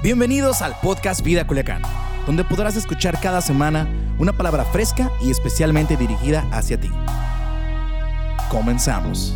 [0.00, 1.82] Bienvenidos al podcast Vida Culiacán,
[2.24, 3.88] donde podrás escuchar cada semana
[4.20, 6.88] una palabra fresca y especialmente dirigida hacia ti.
[8.48, 9.34] Comenzamos.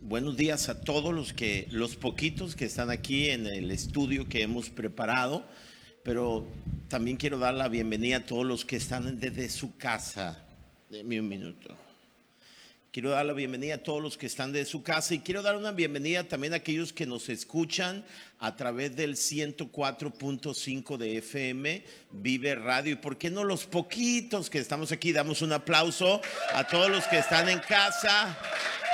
[0.00, 4.42] Buenos días a todos los que los poquitos que están aquí en el estudio que
[4.42, 5.46] hemos preparado,
[6.02, 6.44] pero
[6.88, 10.44] también quiero dar la bienvenida a todos los que están desde su casa.
[10.90, 11.81] Deme un minuto.
[12.92, 15.56] Quiero dar la bienvenida a todos los que están de su casa y quiero dar
[15.56, 18.04] una bienvenida también a aquellos que nos escuchan
[18.38, 22.92] a través del 104.5 de FM, Vive Radio.
[22.92, 25.10] ¿Y por qué no los poquitos que estamos aquí?
[25.10, 26.20] Damos un aplauso
[26.52, 28.36] a todos los que están en casa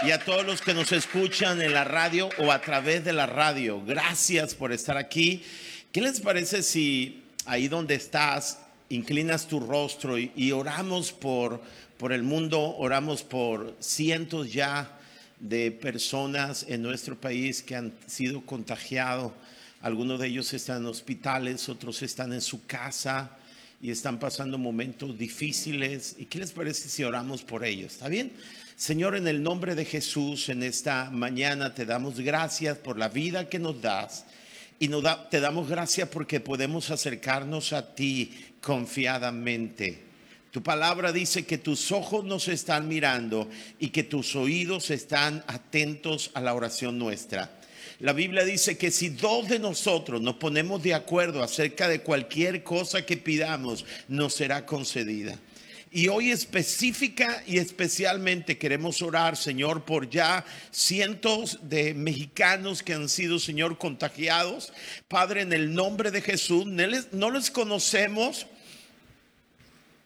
[0.07, 3.27] y a todos los que nos escuchan en la radio o a través de la
[3.27, 3.83] radio.
[3.85, 5.43] Gracias por estar aquí.
[5.91, 8.61] ¿Qué les parece si ahí donde estás
[8.91, 11.61] inclinas tu rostro y, oramos por
[11.99, 14.97] por el mundo, oramos por cientos ya
[15.41, 19.33] de personas en nuestro país que han sido contagiados.
[19.83, 23.37] Algunos de ellos están en hospitales, otros están en su casa
[23.83, 26.15] y están pasando momentos difíciles.
[26.19, 27.95] ¿Y qué les parece si oramos por ellos?
[27.95, 28.33] ¿Está bien?
[28.77, 33.49] Señor, en el nombre de Jesús, en esta mañana te damos gracias por la vida
[33.49, 34.25] que nos das
[34.79, 40.09] y nos te damos gracias porque podemos acercarnos a ti confiadamente.
[40.51, 46.31] Tu palabra dice que tus ojos nos están mirando y que tus oídos están atentos
[46.35, 47.51] a la oración nuestra.
[48.01, 52.63] La Biblia dice que si dos de nosotros nos ponemos de acuerdo acerca de cualquier
[52.63, 55.37] cosa que pidamos, nos será concedida.
[55.91, 63.09] Y hoy específica y especialmente queremos orar, Señor, por ya cientos de mexicanos que han
[63.09, 64.73] sido, Señor, contagiados.
[65.09, 68.47] Padre, en el nombre de Jesús, no les, conocemos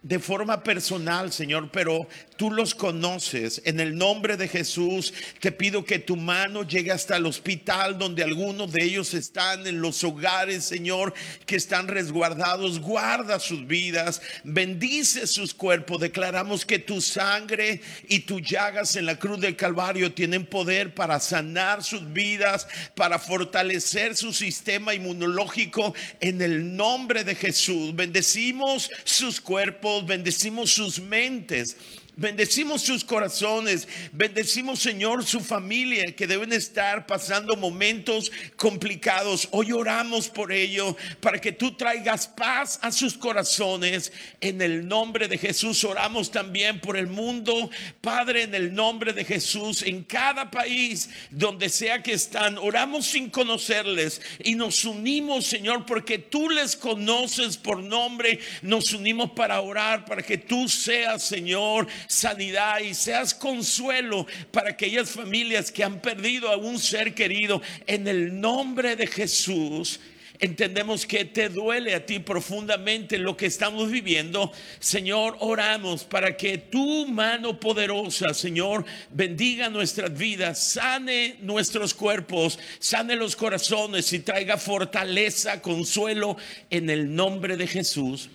[0.02, 3.62] de forma personal, Señor, pero tú los conoces.
[3.64, 8.24] En el nombre de Jesús, te pido que tu mano llegue hasta el hospital donde
[8.24, 11.14] algunos de ellos están, en los hogares, Señor,
[11.46, 12.80] que están resguardados.
[12.80, 16.00] Guarda sus vidas, bendice sus cuerpos.
[16.00, 21.20] Declaramos que tu sangre y tu llagas en la cruz del Calvario tienen poder para
[21.20, 25.94] sanar sus vidas, para fortalecer su sistema inmunológico.
[26.18, 31.76] En el nombre de Jesús, bendecimos sus cuerpos bendecimos sus mentes
[32.14, 39.48] Bendecimos sus corazones, bendecimos Señor su familia que deben estar pasando momentos complicados.
[39.50, 44.12] Hoy oramos por ello para que tú traigas paz a sus corazones.
[44.42, 47.70] En el nombre de Jesús oramos también por el mundo.
[48.02, 53.30] Padre, en el nombre de Jesús, en cada país donde sea que están, oramos sin
[53.30, 58.38] conocerles y nos unimos Señor porque tú les conoces por nombre.
[58.60, 65.10] Nos unimos para orar, para que tú seas Señor sanidad y seas consuelo para aquellas
[65.10, 67.62] familias que han perdido a un ser querido.
[67.86, 70.00] En el nombre de Jesús,
[70.42, 74.52] entendemos que te duele a ti profundamente lo que estamos viviendo.
[74.80, 83.14] Señor, oramos para que tu mano poderosa, Señor, bendiga nuestras vidas, sane nuestros cuerpos, sane
[83.14, 86.36] los corazones y traiga fortaleza, consuelo
[86.70, 88.28] en el nombre de Jesús.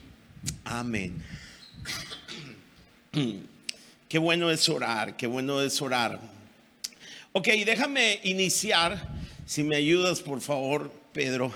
[0.63, 1.21] Amén.
[4.09, 6.21] Qué bueno es orar, qué bueno es orar.
[7.33, 9.05] Ok, déjame iniciar,
[9.45, 11.51] si me ayudas por favor, Pedro.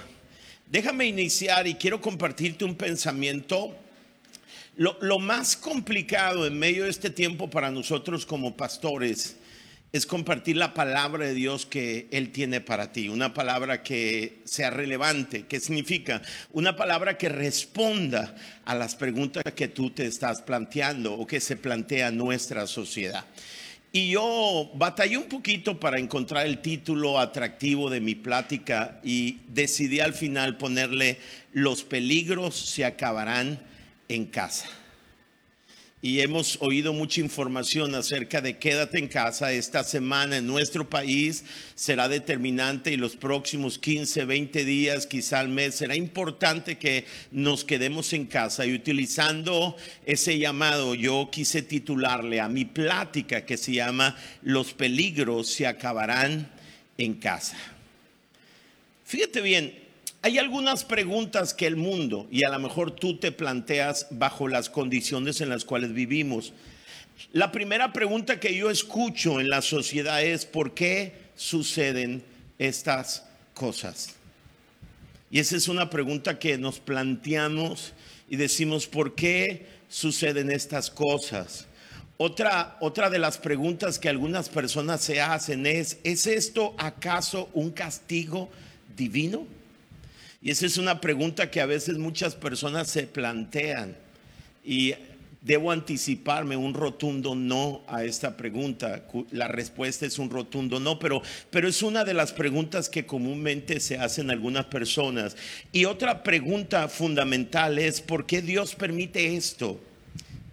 [0.68, 3.74] Déjame iniciar y quiero compartirte un pensamiento.
[4.76, 9.38] Lo, lo más complicado en medio de este tiempo para nosotros como pastores
[9.94, 14.70] es compartir la palabra de Dios que Él tiene para ti, una palabra que sea
[14.70, 15.46] relevante.
[15.48, 16.22] ¿Qué significa?
[16.54, 21.58] Una palabra que responda a las preguntas que tú te estás planteando o que se
[21.58, 23.26] plantea nuestra sociedad.
[23.92, 30.00] Y yo batallé un poquito para encontrar el título atractivo de mi plática y decidí
[30.00, 31.20] al final ponerle
[31.52, 33.60] Los peligros se acabarán
[34.08, 34.70] en casa
[36.04, 39.52] y hemos oído mucha información acerca de quédate en casa.
[39.54, 41.44] Esta semana en nuestro país
[41.76, 47.64] será determinante y los próximos 15, 20 días, quizá al mes, será importante que nos
[47.64, 48.66] quedemos en casa.
[48.66, 55.50] Y utilizando ese llamado, yo quise titularle a mi plática que se llama Los peligros
[55.50, 56.52] se acabarán
[56.98, 57.58] en casa.
[59.06, 59.81] Fíjate bien,
[60.24, 64.70] hay algunas preguntas que el mundo, y a lo mejor tú te planteas bajo las
[64.70, 66.54] condiciones en las cuales vivimos.
[67.34, 72.24] La primera pregunta que yo escucho en la sociedad es, ¿por qué suceden
[72.60, 73.26] estas
[73.56, 74.16] cosas?
[75.32, 77.94] Y esa es una pregunta que nos planteamos
[78.30, 81.66] y decimos, ¿por qué suceden estas cosas?
[82.18, 87.72] Otra, otra de las preguntas que algunas personas se hacen es, ¿es esto acaso un
[87.72, 88.52] castigo
[88.96, 89.48] divino?
[90.42, 93.96] Y esa es una pregunta que a veces muchas personas se plantean.
[94.64, 94.94] Y
[95.42, 99.04] debo anticiparme un rotundo no a esta pregunta.
[99.32, 103.80] La respuesta es un rotundo no, pero, pero es una de las preguntas que comúnmente
[103.80, 105.36] se hacen algunas personas.
[105.72, 109.80] Y otra pregunta fundamental es, ¿por qué Dios permite esto?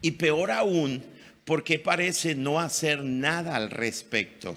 [0.02, 1.02] Y peor aún,
[1.44, 4.56] porque parece no hacer nada al respecto.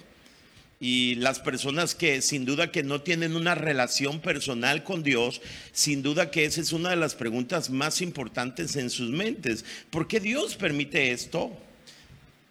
[0.83, 5.39] Y las personas que sin duda que no tienen una relación personal con Dios,
[5.71, 9.63] sin duda que esa es una de las preguntas más importantes en sus mentes.
[9.91, 11.55] ¿Por qué Dios permite esto?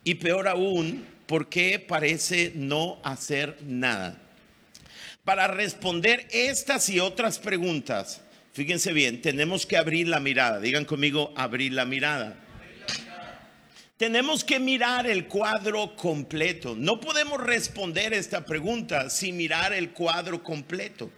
[0.05, 4.17] Y peor aún, ¿por qué parece no hacer nada?
[5.25, 8.21] Para responder estas y otras preguntas,
[8.53, 10.61] fíjense bien, tenemos que abrir la mirada.
[10.61, 12.37] Digan conmigo, abrir la mirada.
[14.01, 16.75] Tenemos que mirar el cuadro completo.
[16.75, 21.11] No podemos responder esta pregunta sin mirar el cuadro completo.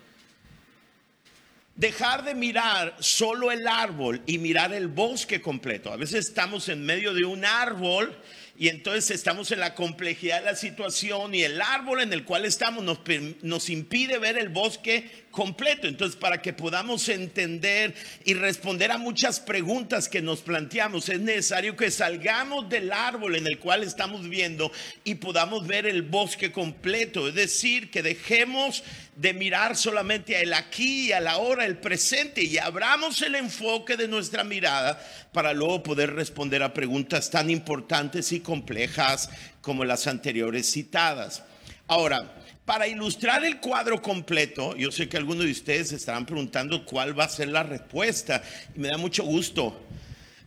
[1.76, 5.92] Dejar de mirar solo el árbol y mirar el bosque completo.
[5.92, 8.18] A veces estamos en medio de un árbol
[8.58, 12.44] y entonces estamos en la complejidad de la situación y el árbol en el cual
[12.44, 12.98] estamos nos,
[13.42, 15.88] nos, impide ver el bosque completo.
[15.88, 17.94] Entonces, para que podamos entender
[18.24, 23.48] y responder a muchas preguntas que nos planteamos, es necesario que salgamos del árbol en
[23.48, 24.70] el cual estamos viendo
[25.02, 27.26] y podamos ver el bosque completo.
[27.26, 28.84] Es decir, que dejemos
[29.16, 33.96] de mirar solamente a el aquí a la hora, el presente, y abramos el enfoque
[33.96, 35.02] de nuestra mirada
[35.32, 39.30] para luego poder responder a preguntas tan importantes y complejas
[39.60, 41.42] como las anteriores citadas.
[41.88, 47.18] Ahora, para ilustrar el cuadro completo, yo sé que algunos de ustedes estarán preguntando cuál
[47.18, 48.42] va a ser la respuesta
[48.74, 49.82] y me da mucho gusto.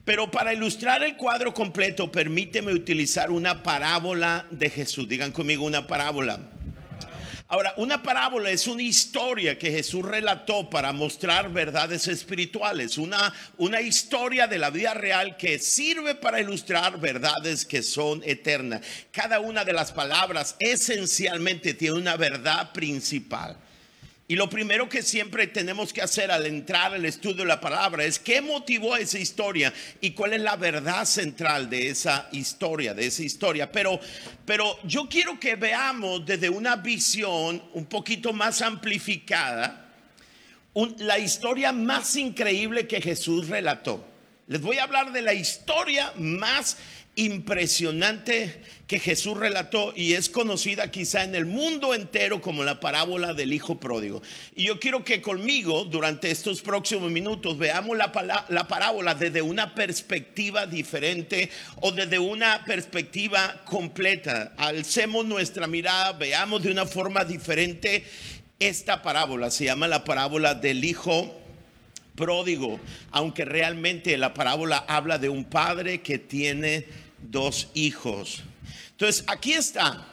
[0.06, 5.09] Pero para ilustrar el cuadro completo, permíteme utilizar una parábola de Jesús.
[5.09, 6.39] Digan conmigo una parábola.
[7.47, 13.81] Ahora, una parábola es una historia que Jesús relató para mostrar verdades espirituales, una, una
[13.81, 18.81] historia de la vida real que sirve para ilustrar verdades que son eternas.
[19.12, 23.56] Cada una de las palabras esencialmente tiene una verdad principal.
[24.27, 28.06] Y lo primero que siempre tenemos que hacer al entrar al estudio de la palabra
[28.06, 33.06] es qué motivó esa historia y cuál es la verdad central de esa historia, de
[33.06, 33.72] esa historia.
[33.72, 34.00] Pero,
[34.44, 39.86] pero yo quiero que veamos desde una visión un poquito más amplificada
[40.98, 44.06] la historia más increíble que Jesús relató.
[44.48, 46.78] Les voy a hablar de la historia más
[47.15, 53.33] impresionante que Jesús relató y es conocida quizá en el mundo entero como la parábola
[53.33, 54.21] del Hijo Pródigo.
[54.56, 59.73] Y yo quiero que conmigo durante estos próximos minutos veamos la, la parábola desde una
[59.73, 61.50] perspectiva diferente
[61.81, 64.53] o desde una perspectiva completa.
[64.57, 68.03] Alcemos nuestra mirada, veamos de una forma diferente
[68.59, 69.51] esta parábola.
[69.51, 71.41] Se llama la parábola del Hijo
[72.15, 72.79] pródigo,
[73.11, 76.85] aunque realmente la parábola habla de un padre que tiene
[77.31, 78.44] dos hijos.
[78.92, 80.07] Entonces, aquí está.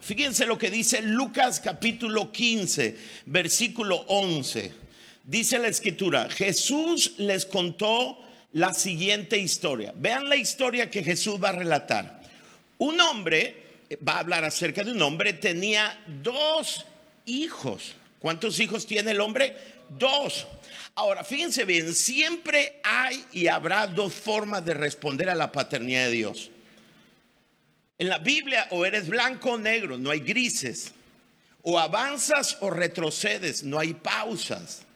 [0.00, 4.72] Fíjense lo que dice Lucas capítulo 15, versículo 11.
[5.24, 8.18] Dice la escritura, Jesús les contó
[8.52, 9.92] la siguiente historia.
[9.96, 12.22] Vean la historia que Jesús va a relatar.
[12.78, 16.86] Un hombre, va a hablar acerca de un hombre, tenía dos
[17.26, 17.94] hijos.
[18.18, 19.56] ¿Cuántos hijos tiene el hombre?
[19.90, 20.46] Dos.
[20.94, 26.12] Ahora, fíjense bien, siempre hay y habrá dos formas de responder a la paternidad de
[26.12, 26.50] Dios.
[27.98, 30.92] En la Biblia o eres blanco o negro, no hay grises.
[31.62, 34.86] O avanzas o retrocedes, no hay pausas.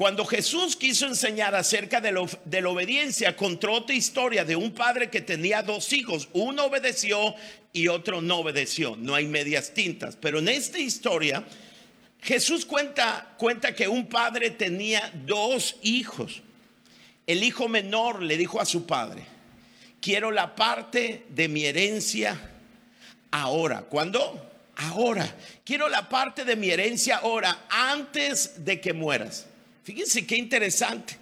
[0.00, 5.20] Cuando Jesús quiso enseñar acerca de, la obediencia, contó otra historia de un padre que
[5.20, 6.30] tenía dos hijos.
[6.32, 7.34] Uno obedeció
[7.74, 8.96] y otro no obedeció.
[8.96, 10.16] No hay medias tintas.
[10.16, 11.44] Pero en esta historia
[12.22, 16.42] Jesús cuenta, cuenta que un padre tenía dos hijos.
[17.26, 19.24] El hijo menor le dijo a su padre,
[20.00, 22.38] quiero la parte de mi herencia
[23.30, 23.82] ahora.
[23.82, 24.50] ¿Cuándo?
[24.76, 25.34] Ahora.
[25.64, 29.46] Quiero la parte de mi herencia ahora, antes de que mueras.
[29.84, 31.16] Fíjense qué interesante.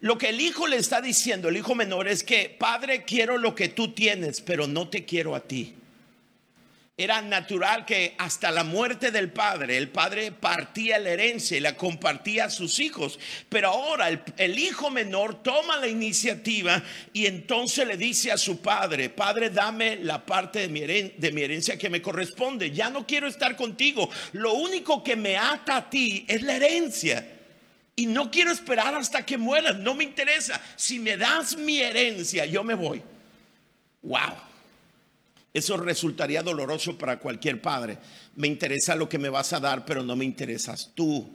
[0.00, 3.54] Lo que el hijo le está diciendo, el hijo menor, es que, padre, quiero lo
[3.54, 5.74] que tú tienes, pero no te quiero a ti.
[6.96, 11.76] Era natural que hasta la muerte del padre, el padre partía la herencia y la
[11.76, 13.18] compartía a sus hijos.
[13.48, 16.80] Pero ahora el, hijo menor toma la iniciativa
[17.12, 21.42] y entonces le dice a su padre, padre, dame la parte de mi, de mi
[21.42, 22.70] herencia que me corresponde.
[22.70, 24.08] Ya no quiero estar contigo.
[24.30, 27.28] Lo único que me ata a ti es la herencia.
[27.96, 29.76] Y no quiero esperar hasta que mueras.
[29.78, 30.60] No me interesa.
[30.76, 33.02] Si me das mi herencia, yo me voy.
[34.02, 34.53] Wow.
[35.54, 37.96] Eso resultaría doloroso para cualquier padre.
[38.34, 41.30] Me interesa lo que me vas a dar, pero no me interesas tú.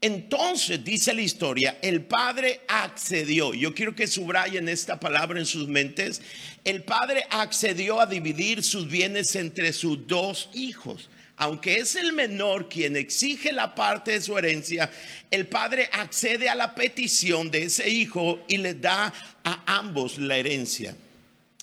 [0.00, 3.52] Entonces, dice la historia, el padre accedió.
[3.52, 6.22] Yo quiero que subrayen esta palabra en sus mentes.
[6.64, 11.10] El padre accedió a dividir sus bienes entre sus dos hijos.
[11.36, 14.90] Aunque es el menor quien exige la parte de su herencia,
[15.30, 19.12] el padre accede a la petición de ese hijo y le da
[19.44, 20.96] a ambos la herencia.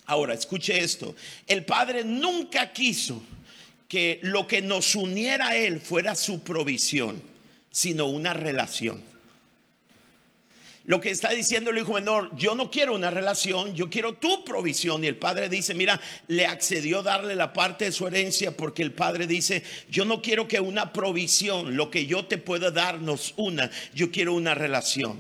[0.08, 1.16] Ahora, escuche esto.
[1.46, 3.22] El padre nunca quiso
[3.88, 7.22] que lo que nos uniera a él fuera su provisión
[7.78, 9.04] sino una relación.
[10.86, 14.44] Lo que está diciendo el hijo menor, yo no quiero una relación, yo quiero tu
[14.44, 15.04] provisión.
[15.04, 18.94] Y el padre dice, mira, le accedió darle la parte de su herencia porque el
[18.94, 19.62] padre dice,
[19.92, 24.34] yo no quiero que una provisión, lo que yo te pueda darnos una, yo quiero
[24.34, 25.20] una relación.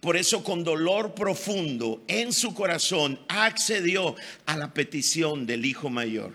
[0.00, 4.14] Por eso con dolor profundo en su corazón accedió
[4.46, 6.32] a la petición del hijo mayor.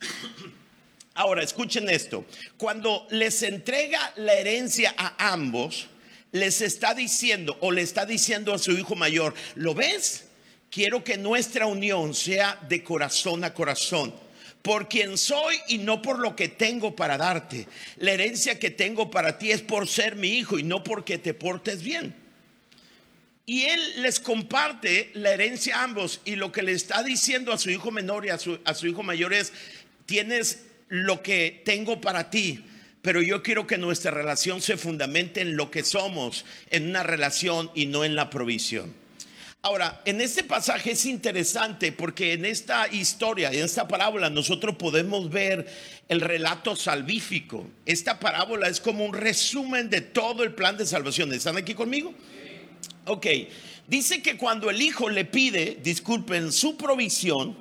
[1.14, 2.24] Ahora, escuchen esto.
[2.56, 5.88] Cuando les entrega la herencia a ambos,
[6.30, 10.26] les está diciendo o le está diciendo a su hijo mayor, ¿lo ves?
[10.70, 14.14] Quiero que nuestra unión sea de corazón a corazón
[14.62, 17.66] por quien soy y no por lo que tengo para darte.
[17.96, 21.34] La herencia que tengo para ti es por ser mi hijo y no porque te
[21.34, 22.27] portes bien.
[23.48, 27.56] Y él les comparte la herencia a ambos y lo que le está diciendo a
[27.56, 29.54] su hijo menor y a su, a su hijo mayor es,
[30.04, 32.62] tienes lo que tengo para ti,
[33.00, 37.70] pero yo quiero que nuestra relación se fundamente en lo que somos, en una relación
[37.74, 38.92] y no en la provisión.
[39.62, 45.30] Ahora, en este pasaje es interesante porque en esta historia, en esta parábola, nosotros podemos
[45.30, 45.66] ver
[46.10, 47.66] el relato salvífico.
[47.86, 51.32] Esta parábola es como un resumen de todo el plan de salvación.
[51.32, 52.14] ¿Están aquí conmigo?
[53.08, 53.26] Ok,
[53.86, 57.56] dice que cuando el hijo le pide, disculpen, su provisión,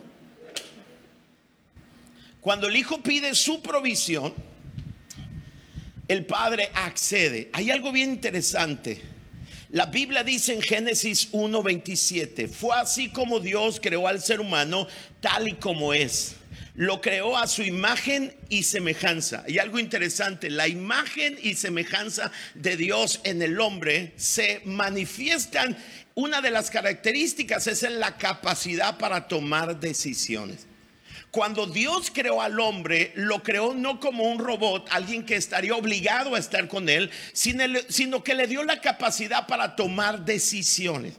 [2.42, 4.34] cuando el hijo pide su provisión,
[6.08, 7.50] el padre accede.
[7.54, 9.02] Hay algo bien interesante.
[9.70, 14.88] La Biblia dice en Génesis 1:27, fue así como Dios creó al ser humano
[15.22, 16.36] tal y como es.
[16.78, 19.44] Lo creó a su imagen y semejanza.
[19.48, 25.76] Y algo interesante, la imagen y semejanza de Dios en el hombre se manifiestan.
[26.14, 30.68] Una de las características es en la capacidad para tomar decisiones.
[31.32, 36.36] Cuando Dios creó al hombre, lo creó no como un robot, alguien que estaría obligado
[36.36, 41.14] a estar con él, sino, que le dio la capacidad para tomar decisiones.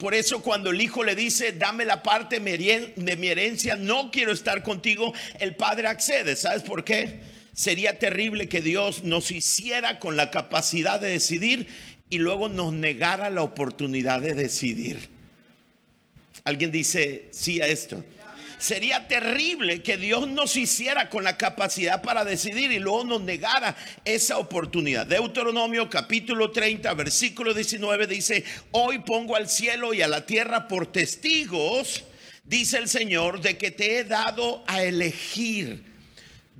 [0.00, 4.32] Por eso cuando el hijo le dice, dame la parte de mi herencia, no quiero
[4.32, 6.36] estar contigo, el padre accede.
[6.36, 7.20] ¿Sabes por qué?
[7.52, 11.66] Sería terrible que Dios nos hiciera con la capacidad de decidir
[12.08, 15.10] y luego nos negara la oportunidad de decidir.
[16.44, 18.02] Alguien dice sí a esto.
[18.60, 23.74] Sería terrible que Dios nos hiciera con la capacidad para decidir y luego nos negara
[24.04, 25.06] esa oportunidad.
[25.06, 30.92] Deuteronomio capítulo 30, versículo 19 dice, hoy pongo al cielo y a la tierra por
[30.92, 32.04] testigos,
[32.44, 35.89] dice el Señor, de que te he dado a elegir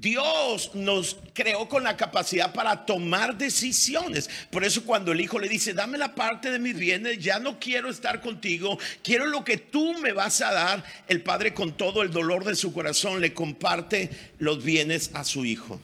[0.00, 4.30] Dios nos creó con la capacidad para tomar decisiones.
[4.50, 7.61] Por eso cuando el hijo le dice, dame la parte de mis bienes, ya no
[7.61, 12.00] quiero estar contigo, quiero lo que tú me vas a dar, el padre con todo
[12.02, 15.78] el dolor de su corazón le comparte los bienes a su hijo.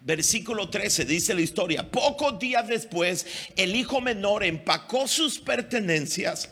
[0.00, 6.50] Versículo 13 dice la historia, pocos días después el hijo menor empacó sus pertenencias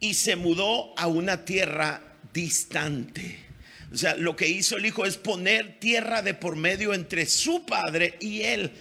[0.00, 2.02] y se mudó a una tierra
[2.32, 3.45] distante.
[3.92, 7.64] O sea, lo que hizo el hijo es poner tierra de por medio entre su
[7.64, 8.72] padre y él.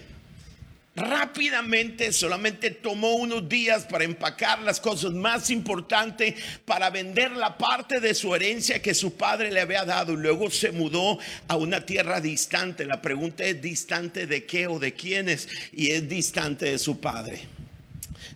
[0.96, 8.00] Rápidamente, solamente tomó unos días para empacar las cosas más importantes, para vender la parte
[8.00, 11.20] de su herencia que su padre le había dado luego se mudó
[11.50, 12.86] a una tierra distante.
[12.86, 17.42] La pregunta es distante de qué o de quiénes y es distante de su padre.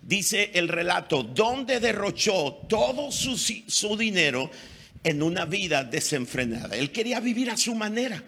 [0.02, 4.50] Dice el relato, donde derrochó todo su, su dinero
[5.04, 6.76] en una vida desenfrenada.
[6.76, 8.22] Él quería vivir a su manera.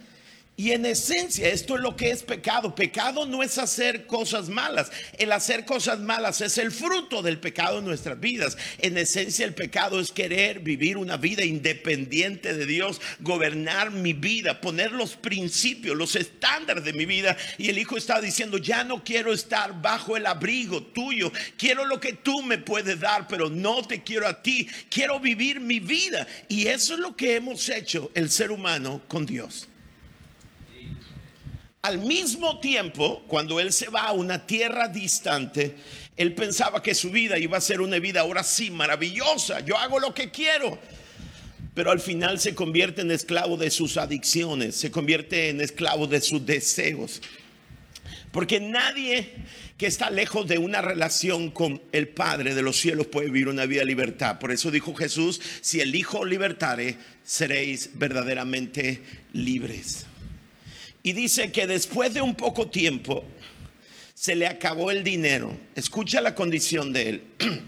[0.54, 2.74] Y en esencia, esto es lo que es pecado.
[2.74, 4.92] Pecado no es hacer cosas malas.
[5.18, 8.58] El hacer cosas malas es el fruto del pecado en nuestras vidas.
[8.78, 14.60] En esencia, el pecado es querer vivir una vida independiente de Dios, gobernar mi vida,
[14.60, 17.34] poner los principios, los estándares de mi vida.
[17.56, 21.32] Y el Hijo está diciendo, ya no quiero estar bajo el abrigo tuyo.
[21.56, 24.68] Quiero lo que tú me puedes dar, pero no te quiero a ti.
[24.90, 26.26] Quiero vivir mi vida.
[26.50, 29.70] Y eso es lo que hemos hecho el ser humano con Dios.
[31.82, 35.74] Al mismo tiempo, cuando él se va a una tierra distante,
[36.16, 39.58] él pensaba que su vida iba a ser una vida ahora sí maravillosa.
[39.58, 40.78] Yo hago lo que quiero.
[41.74, 46.20] pero al final se convierte en esclavo de sus adicciones, se convierte en esclavo de
[46.20, 47.20] sus deseos.
[48.30, 49.32] Porque nadie
[49.76, 53.66] que está lejos de una relación con el Padre de los cielos puede vivir una
[53.66, 54.38] vida de libertad.
[54.38, 60.06] Por eso dijo Jesús, si el Hijo libertare, seréis verdaderamente libres.
[61.02, 63.24] Y dice que después de un poco tiempo
[64.14, 65.56] se le acabó el dinero.
[65.74, 67.22] Escucha la condición de él.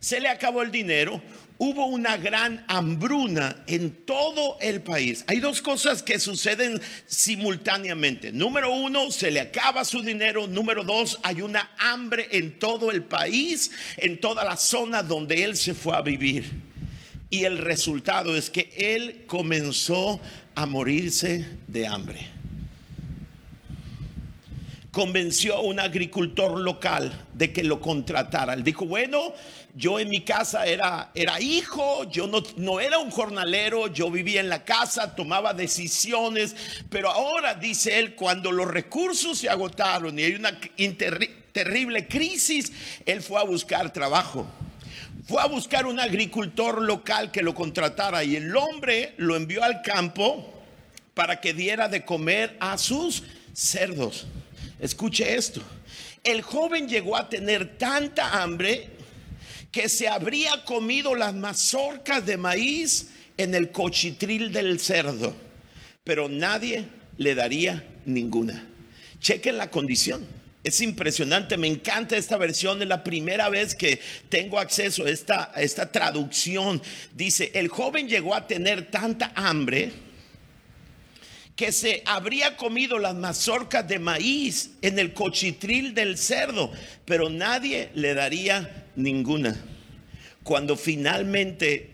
[0.00, 1.20] se le acabó el dinero
[1.64, 5.24] hubo una gran hambruna en todo el país.
[5.28, 8.32] Hay dos cosas que suceden simultáneamente.
[8.32, 10.48] Número uno, se le acaba su dinero.
[10.48, 15.56] Número dos, hay una hambre en todo el país, en toda la zona donde él
[15.56, 16.50] se fue a vivir.
[17.30, 20.20] Y el resultado es que él comenzó
[20.56, 22.31] a morirse de hambre
[24.92, 28.52] convenció a un agricultor local de que lo contratara.
[28.52, 29.32] Él dijo, bueno,
[29.74, 34.40] yo en mi casa era, era hijo, yo no, no era un jornalero, yo vivía
[34.40, 36.54] en la casa, tomaba decisiones,
[36.90, 42.70] pero ahora, dice él, cuando los recursos se agotaron y hay una terrible crisis,
[43.06, 44.46] él fue a buscar trabajo.
[45.26, 49.80] Fue a buscar un agricultor local que lo contratara y el hombre lo envió al
[49.80, 50.52] campo
[51.14, 53.22] para que diera de comer a sus
[53.54, 54.26] cerdos.
[54.82, 55.62] Escuche esto.
[56.24, 58.88] El joven llegó a tener tanta hambre
[59.70, 65.36] que se habría comido las mazorcas de maíz en el cochitril del cerdo,
[66.02, 66.84] pero nadie
[67.16, 68.66] le daría ninguna.
[69.20, 70.26] Chequen la condición.
[70.64, 75.52] Es impresionante, me encanta esta versión, es la primera vez que tengo acceso a esta,
[75.54, 76.82] a esta traducción.
[77.14, 79.92] Dice, el joven llegó a tener tanta hambre
[81.56, 86.72] que se habría comido las mazorcas de maíz en el cochitril del cerdo,
[87.04, 89.56] pero nadie le daría ninguna.
[90.42, 91.90] Cuando finalmente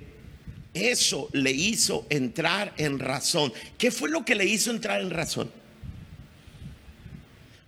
[0.75, 3.53] eso le hizo entrar en razón.
[3.77, 5.51] ¿Qué fue lo que le hizo entrar en razón?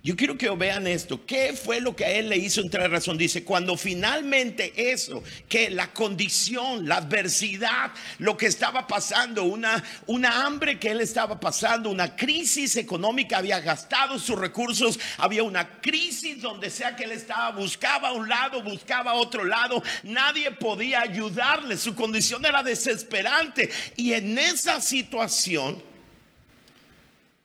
[0.03, 1.27] Yo quiero que vean esto.
[1.27, 3.19] ¿Qué fue lo que a él le hizo entrar en razón?
[3.19, 10.47] Dice, cuando finalmente eso, que la condición, la adversidad, lo que estaba pasando, una, una
[10.47, 16.41] hambre que él estaba pasando, una crisis económica, había gastado sus recursos, había una crisis
[16.41, 21.95] donde sea que él estaba, buscaba un lado, buscaba otro lado, nadie podía ayudarle, su
[21.95, 23.69] condición era desesperante.
[23.97, 25.83] Y en esa situación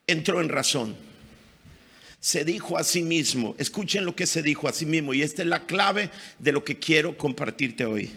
[0.08, 1.05] entró en razón
[2.26, 5.44] se dijo a sí mismo, escuchen lo que se dijo a sí mismo, y esta
[5.44, 6.10] es la clave
[6.40, 8.12] de lo que quiero compartirte hoy.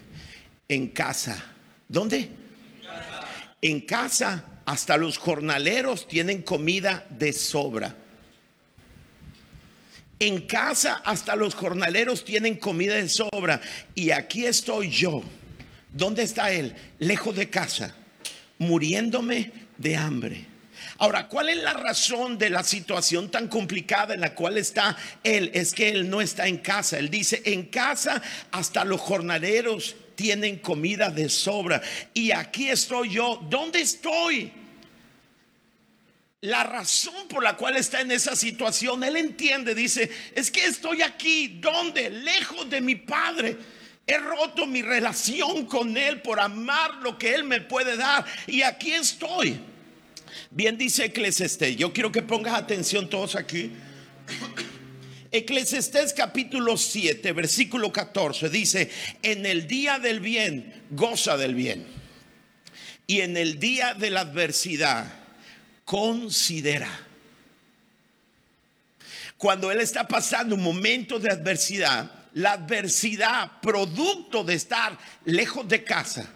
[0.66, 1.44] En casa.
[1.86, 2.30] ¿Dónde?
[3.60, 4.62] En casa.
[4.64, 7.94] hasta los jornaleros tienen comida de sobra.
[10.18, 13.60] En casa hasta los jornaleros tienen comida de sobra.
[13.94, 15.22] Y aquí estoy yo.
[15.92, 16.74] ¿Dónde está él?
[16.98, 17.94] Lejos de casa,
[18.56, 20.57] muriéndome de hambre.
[20.98, 25.50] Ahora, ¿cuál es la razón de la situación tan complicada en la cual está él?
[25.54, 26.98] Es que él no está en casa.
[26.98, 31.80] Él dice, en casa hasta los jornaleros tienen comida de sobra.
[32.12, 33.40] Y aquí estoy yo.
[33.48, 34.52] ¿Dónde estoy?
[36.40, 41.02] La razón por la cual está en esa situación, él entiende, dice, es que estoy
[41.02, 42.10] aquí, ¿dónde?
[42.10, 43.56] Lejos de mi padre.
[44.04, 48.24] He roto mi relación con Él por amar lo que Él me puede dar.
[48.46, 49.60] Y aquí estoy.
[50.50, 53.70] Bien dice Eclesiastés, yo quiero que pongas atención todos aquí.
[55.30, 58.90] Eclesiastés capítulo 7, versículo 14 dice,
[59.22, 61.86] en el día del bien, goza del bien.
[63.06, 65.12] Y en el día de la adversidad,
[65.84, 66.88] considera.
[69.36, 75.84] Cuando él está pasando un momento de adversidad, la adversidad, producto de estar lejos de
[75.84, 76.30] casa,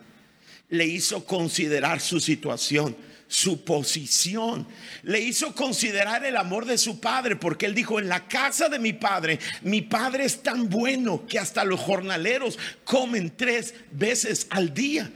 [0.68, 2.94] le hizo considerar su situación
[3.32, 4.66] su posición.
[5.04, 8.78] Le hizo considerar el amor de su padre, porque él dijo, en la casa de
[8.78, 14.74] mi padre, mi padre es tan bueno que hasta los jornaleros comen tres veces al
[14.74, 15.10] día.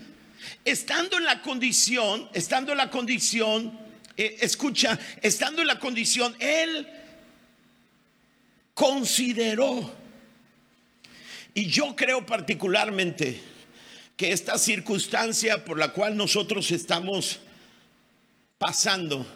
[0.65, 3.79] Estando en la condición, estando en la condición,
[4.17, 6.89] eh, escucha, estando en la condición, él
[8.73, 9.95] consideró,
[11.53, 13.43] y yo creo particularmente
[14.17, 17.41] que esta circunstancia por la cual nosotros estamos
[18.59, 19.27] pasando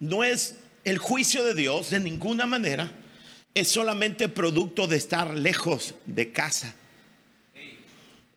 [0.00, 2.90] no es el juicio de Dios de ninguna manera,
[3.54, 6.74] es solamente producto de estar lejos de casa.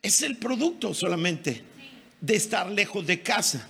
[0.02, 1.64] Es el producto solamente
[2.20, 3.68] de estar lejos de casa.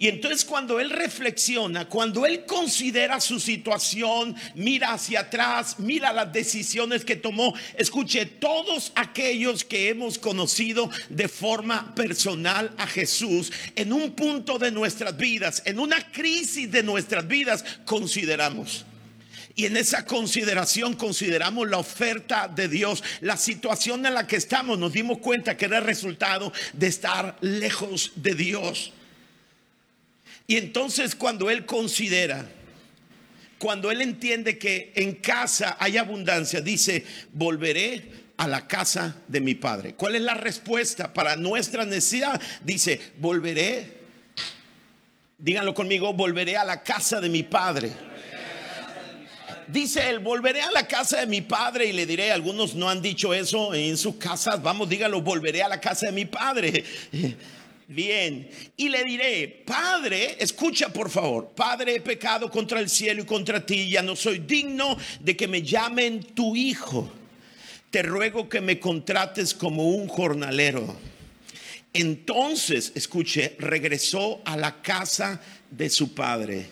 [0.00, 6.32] Y entonces cuando él reflexiona, cuando él considera su situación, mira hacia atrás, mira las
[6.32, 13.92] decisiones que tomó, escuche, todos aquellos que hemos conocido de forma personal a Jesús, en
[13.92, 18.86] un punto de nuestras vidas, en una crisis de nuestras vidas, consideramos.
[19.54, 24.78] Y en esa consideración consideramos la oferta de Dios, la situación en la que estamos,
[24.78, 28.94] nos dimos cuenta que era el resultado de estar lejos de Dios.
[30.50, 32.44] Y entonces cuando él considera,
[33.56, 39.54] cuando él entiende que en casa hay abundancia, dice, volveré a la casa de mi
[39.54, 39.94] padre.
[39.94, 42.42] ¿Cuál es la respuesta para nuestra necesidad?
[42.64, 43.98] Dice, volveré,
[45.38, 47.92] díganlo conmigo, volveré a la casa de mi padre.
[49.68, 53.00] Dice él, volveré a la casa de mi padre y le diré, algunos no han
[53.00, 56.84] dicho eso en sus casas, vamos, dígalo, volveré a la casa de mi padre.
[57.92, 63.26] Bien, y le diré, Padre, escucha por favor, Padre, he pecado contra el cielo y
[63.26, 67.10] contra ti, ya no soy digno de que me llamen tu hijo.
[67.90, 70.96] Te ruego que me contrates como un jornalero.
[71.92, 76.68] Entonces, escuche, regresó a la casa de su padre.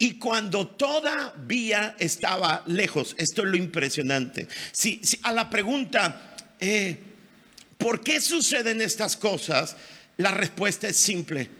[0.00, 4.48] Y cuando todavía estaba lejos, esto es lo impresionante.
[4.72, 6.98] Si, a la pregunta, eh,
[7.78, 9.76] ¿por qué suceden estas cosas?
[10.18, 11.50] La respuesta es simple.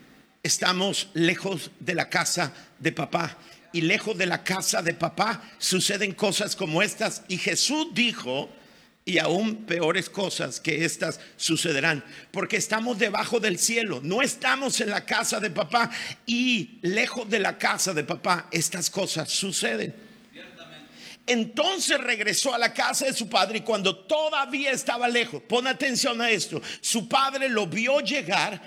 [0.43, 3.37] Estamos lejos de la casa de papá.
[3.73, 7.23] Y lejos de la casa de papá suceden cosas como estas.
[7.29, 8.49] Y Jesús dijo,
[9.05, 14.91] y aún peores cosas que estas sucederán, porque estamos debajo del cielo, no estamos en
[14.91, 15.91] la casa de papá
[16.27, 20.06] y lejos de la casa de papá estas cosas suceden.
[21.27, 26.21] Entonces regresó a la casa de su padre y cuando todavía estaba lejos, pon atención
[26.21, 28.63] a esto, su padre lo vio llegar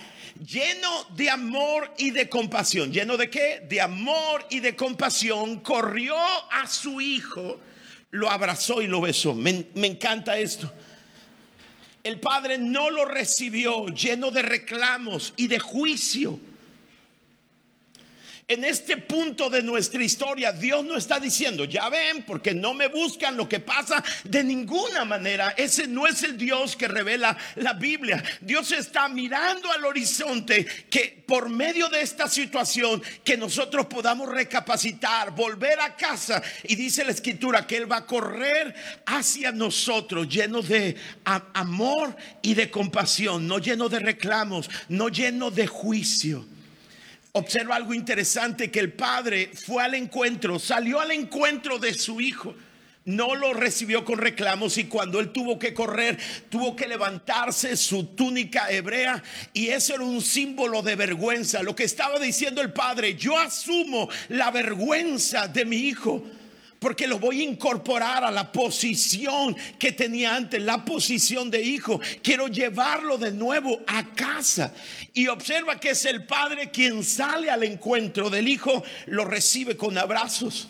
[0.46, 2.92] lleno de amor y de compasión.
[2.92, 3.66] ¿Lleno de qué?
[3.68, 5.60] De amor y de compasión.
[5.60, 7.60] Corrió a su hijo,
[8.12, 9.34] lo abrazó y lo besó.
[9.34, 10.72] Me, me encanta esto.
[12.04, 16.40] El padre no lo recibió lleno de reclamos y de juicio
[18.50, 22.88] en este punto de nuestra historia, Dios no está diciendo, ya ven, porque no me
[22.88, 25.54] buscan lo que pasa de ninguna manera.
[25.56, 28.24] Ese no es el Dios que revela la Biblia.
[28.42, 35.30] Dios está mirando al horizonte que por medio de esta situación, que nosotros podamos recapacitar,
[35.36, 36.42] volver a casa.
[36.64, 38.74] Y dice la escritura que Él va a correr
[39.06, 45.68] hacia nosotros lleno de amor y de compasión, no lleno de reclamos, no lleno de
[45.68, 46.48] juicio
[47.34, 52.56] observa algo interesante que el padre fue al encuentro, salió al encuentro de su hijo.
[53.06, 58.08] No lo recibió con reclamos y cuando él tuvo que correr, tuvo que levantarse su
[58.08, 61.64] túnica hebrea y eso era un símbolo de vergüenza.
[61.64, 66.24] Lo que estaba diciendo el padre, yo asumo la vergüenza de mi hijo
[66.80, 72.00] porque lo voy a incorporar a la posición que tenía antes, la posición de hijo.
[72.24, 74.74] Quiero llevarlo de nuevo a casa.
[75.14, 79.98] Y observa que es el padre quien sale al encuentro del hijo, lo recibe con
[79.98, 80.70] abrazos.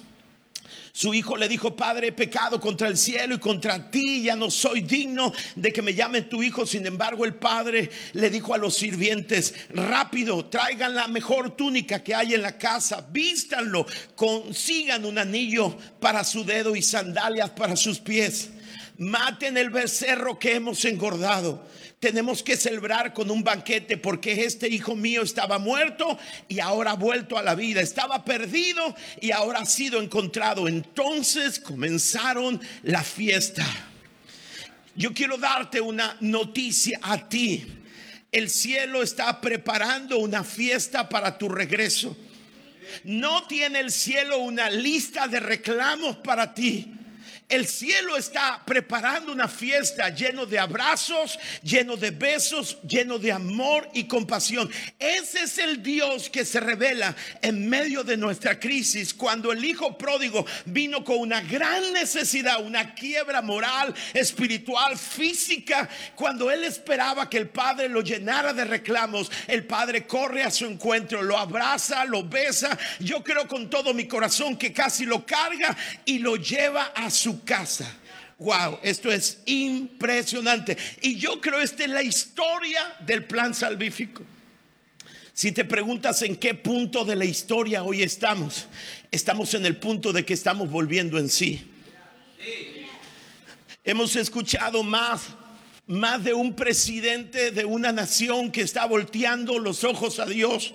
[0.92, 4.50] Su hijo le dijo, Padre, he pecado contra el cielo y contra ti, ya no
[4.50, 6.66] soy digno de que me llame tu hijo.
[6.66, 12.16] Sin embargo, el padre le dijo a los sirvientes, rápido, traigan la mejor túnica que
[12.16, 18.00] hay en la casa, vístanlo, consigan un anillo para su dedo y sandalias para sus
[18.00, 18.50] pies.
[18.98, 21.66] Maten el becerro que hemos engordado
[22.00, 26.96] tenemos que celebrar con un banquete porque este hijo mío estaba muerto y ahora ha
[26.96, 27.82] vuelto a la vida.
[27.82, 30.68] Estaba perdido y ahora ha sido encontrado.
[30.68, 33.66] Entonces comenzaron la fiesta.
[34.96, 37.66] Yo quiero darte una noticia a ti.
[38.32, 42.16] El cielo está preparando una fiesta para tu regreso.
[43.04, 46.94] No tiene el cielo una lista de reclamos para ti.
[47.50, 53.90] El cielo está preparando una fiesta lleno de abrazos, lleno de besos, lleno de amor
[53.92, 54.70] y compasión.
[55.00, 59.16] Ese es el Dios que se revela en medio de nuestra crisis.
[59.16, 66.52] Cuando el hijo pródigo vino con una gran necesidad, una quiebra moral, espiritual, física, cuando
[66.52, 71.24] él esperaba que el padre lo llenara de reclamos, el padre corre a su encuentro,
[71.24, 72.78] lo abraza, lo besa.
[73.00, 77.39] Yo creo con todo mi corazón que casi lo carga y lo lleva a su
[77.44, 77.92] casa.
[78.40, 80.78] Wow, esto es impresionante.
[81.02, 84.24] Y yo creo esta es la historia del plan salvífico.
[85.34, 88.68] Si te preguntas en qué punto de la historia hoy estamos,
[89.12, 91.66] estamos en el punto de que estamos volviendo en sí.
[93.84, 95.22] Hemos escuchado más,
[95.88, 100.74] más de un presidente de una nación que está volteando los ojos a Dios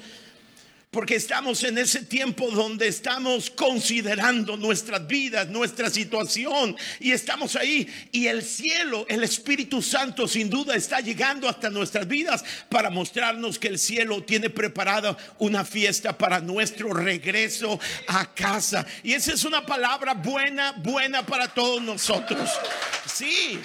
[0.95, 7.93] porque estamos en ese tiempo donde estamos considerando nuestras vidas, nuestra situación, y estamos ahí.
[8.13, 13.59] Y el cielo, el Espíritu Santo, sin duda está llegando hasta nuestras vidas para mostrarnos
[13.59, 18.87] que el cielo tiene preparada una fiesta para nuestro regreso a casa.
[19.03, 22.49] Y esa es una palabra buena, buena para todos nosotros.
[23.13, 23.59] Sí.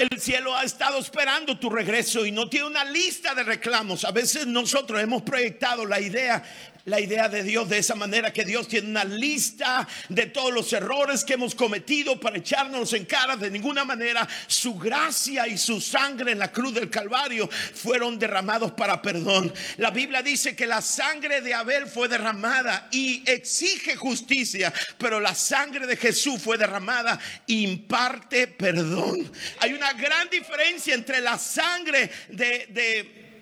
[0.00, 4.06] El cielo ha estado esperando tu regreso y no tiene una lista de reclamos.
[4.06, 6.42] A veces nosotros hemos proyectado la idea
[6.84, 10.72] la idea de Dios de esa manera que Dios tiene una lista de todos los
[10.72, 13.36] errores que hemos cometido para echarnos en cara.
[13.36, 18.72] De ninguna manera su gracia y su sangre en la cruz del Calvario fueron derramados
[18.72, 19.52] para perdón.
[19.76, 25.34] La Biblia dice que la sangre de Abel fue derramada y exige justicia, pero la
[25.34, 29.30] sangre de Jesús fue derramada e imparte perdón.
[29.60, 32.66] Hay una gran diferencia entre la sangre de...
[32.70, 33.32] de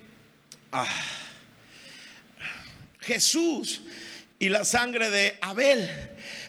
[0.72, 0.86] ah,
[3.08, 3.80] Jesús
[4.38, 5.90] y la sangre de Abel.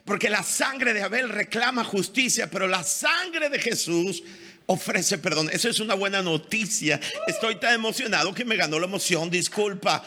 [0.04, 4.24] Porque la sangre de Abel reclama justicia, pero la sangre de Jesús
[4.66, 5.50] ofrece perdón.
[5.54, 7.00] Eso es una buena noticia.
[7.28, 10.04] Estoy tan emocionado que me ganó la emoción, disculpa.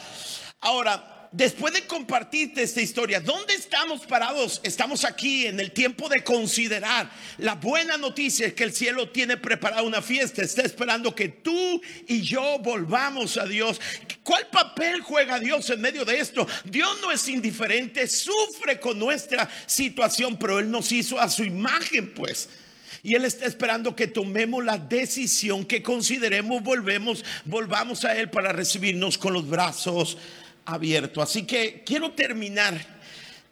[0.60, 4.61] Ahora, después de compartirte esta historia, ¿dónde estamos parados?
[4.62, 7.11] Estamos aquí en el tiempo de considerar.
[7.38, 11.81] La buena noticia es que el cielo tiene preparada una fiesta, está esperando que tú
[12.07, 13.81] y yo volvamos a Dios.
[14.23, 16.47] ¿Cuál papel juega Dios en medio de esto?
[16.64, 22.12] Dios no es indiferente, sufre con nuestra situación, pero Él nos hizo a su imagen,
[22.12, 22.49] pues.
[23.05, 28.53] Y Él está esperando que tomemos la decisión, que consideremos, volvemos, volvamos a Él para
[28.53, 30.18] recibirnos con los brazos
[30.64, 31.22] abierto.
[31.22, 33.03] Así que quiero terminar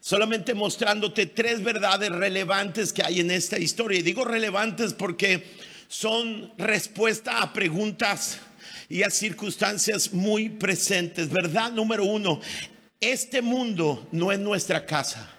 [0.00, 3.98] solamente mostrándote tres verdades relevantes que hay en esta historia.
[3.98, 5.44] Y digo relevantes porque
[5.88, 8.40] son respuesta a preguntas
[8.88, 11.28] y a circunstancias muy presentes.
[11.28, 12.40] Verdad número uno,
[13.00, 15.30] este mundo no es nuestra casa.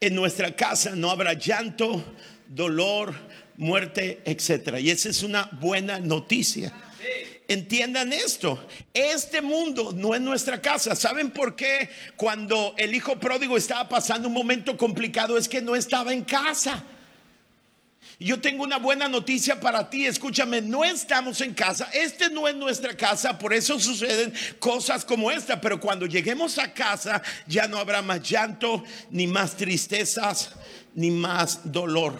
[0.00, 2.04] En nuestra casa no habrá llanto,
[2.46, 3.14] dolor,
[3.56, 4.78] muerte, etc.
[4.80, 6.72] Y esa es una buena noticia.
[7.50, 10.94] Entiendan esto, este mundo no es nuestra casa.
[10.94, 15.74] ¿Saben por qué cuando el hijo pródigo estaba pasando un momento complicado es que no
[15.74, 16.84] estaba en casa?
[18.20, 22.56] Yo tengo una buena noticia para ti, escúchame, no estamos en casa, este no es
[22.56, 27.78] nuestra casa, por eso suceden cosas como esta, pero cuando lleguemos a casa ya no
[27.78, 30.50] habrá más llanto, ni más tristezas,
[30.98, 32.18] ni más dolor.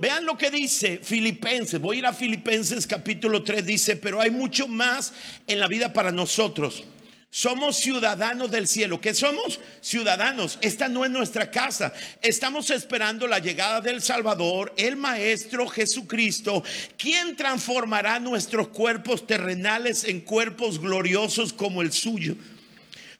[0.00, 1.80] Vean lo que dice Filipenses.
[1.80, 3.64] Voy a ir a Filipenses capítulo 3.
[3.64, 5.14] Dice, pero hay mucho más
[5.46, 6.84] en la vida para nosotros.
[7.30, 9.00] Somos ciudadanos del cielo.
[9.00, 9.60] ¿Qué somos?
[9.80, 10.58] Ciudadanos.
[10.60, 11.94] Esta no es nuestra casa.
[12.20, 16.62] Estamos esperando la llegada del Salvador, el Maestro Jesucristo,
[16.98, 22.36] quien transformará nuestros cuerpos terrenales en cuerpos gloriosos como el suyo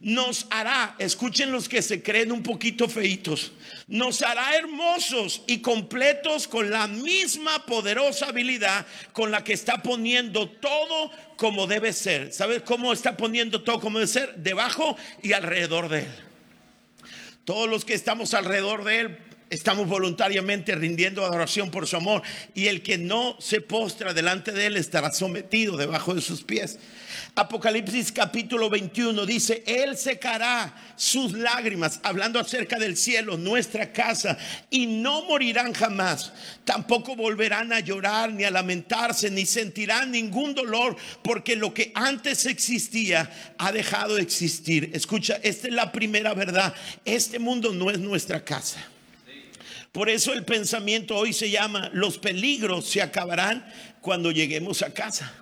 [0.01, 3.53] nos hará, escuchen los que se creen un poquito feitos,
[3.89, 10.49] nos hará hermosos y completos con la misma poderosa habilidad con la que está poniendo
[10.49, 12.33] todo como debe ser.
[12.33, 14.35] ¿Sabes cómo está poniendo todo como debe ser?
[14.37, 16.13] Debajo y alrededor de él.
[17.45, 19.19] Todos los que estamos alrededor de él
[19.51, 22.23] estamos voluntariamente rindiendo adoración por su amor
[22.55, 26.79] y el que no se postra delante de él estará sometido debajo de sus pies.
[27.35, 34.37] Apocalipsis capítulo 21 dice, Él secará sus lágrimas, hablando acerca del cielo, nuestra casa,
[34.71, 36.33] y no morirán jamás.
[36.65, 42.45] Tampoco volverán a llorar ni a lamentarse, ni sentirán ningún dolor, porque lo que antes
[42.47, 44.91] existía ha dejado de existir.
[44.93, 46.75] Escucha, esta es la primera verdad.
[47.05, 48.85] Este mundo no es nuestra casa.
[49.93, 53.67] Por eso el pensamiento hoy se llama, los peligros se acabarán
[54.01, 55.33] cuando lleguemos a casa.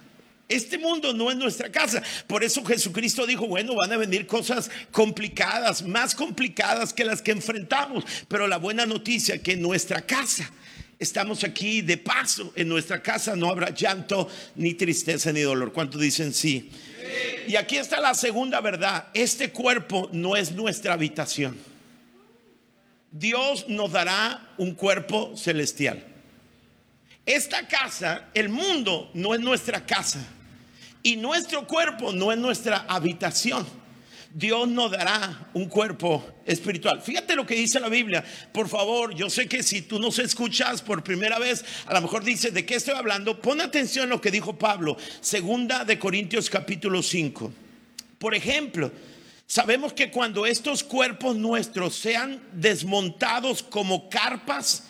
[0.48, 2.02] Este mundo no es nuestra casa.
[2.28, 7.32] Por eso Jesucristo dijo, bueno, van a venir cosas complicadas, más complicadas que las que
[7.32, 8.04] enfrentamos.
[8.28, 10.48] Pero la buena noticia es que en nuestra casa,
[11.00, 15.72] estamos aquí de paso, en nuestra casa no habrá llanto, ni tristeza, ni dolor.
[15.72, 16.70] ¿Cuánto dicen sí?
[17.48, 19.08] Y aquí está la segunda verdad.
[19.14, 21.75] Este cuerpo no es nuestra habitación.
[23.18, 26.04] Dios nos dará un cuerpo celestial.
[27.24, 30.24] Esta casa, el mundo, no es nuestra casa.
[31.02, 33.66] Y nuestro cuerpo no es nuestra habitación.
[34.34, 37.00] Dios nos dará un cuerpo espiritual.
[37.00, 38.22] Fíjate lo que dice la Biblia.
[38.52, 42.22] Por favor, yo sé que si tú nos escuchas por primera vez, a lo mejor
[42.22, 43.40] dices, ¿de qué estoy hablando?
[43.40, 44.98] Pon atención a lo que dijo Pablo.
[45.20, 47.52] Segunda de Corintios capítulo 5.
[48.18, 48.92] Por ejemplo,
[49.46, 54.84] sabemos que cuando estos cuerpos nuestros sean desmontados como carpas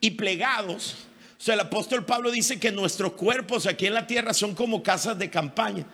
[0.00, 0.96] y plegados,
[1.44, 5.18] sea, el apóstol Pablo dice que nuestros cuerpos aquí en la tierra son como casas
[5.18, 5.84] de campaña.